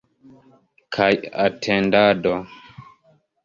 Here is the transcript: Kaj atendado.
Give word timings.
Kaj 0.97 1.11
atendado. 1.45 2.35